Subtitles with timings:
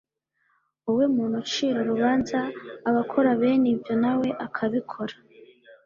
[0.83, 2.37] Wowe muntu ucira urubanza
[2.89, 5.15] abakora bene ibyo nawe ukabikora